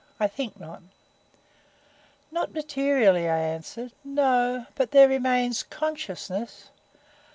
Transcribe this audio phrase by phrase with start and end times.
[0.19, 0.81] I think not."
[2.31, 3.91] "Not materially," I answered.
[4.03, 4.65] "No.
[4.73, 6.69] But there remains consciousness!"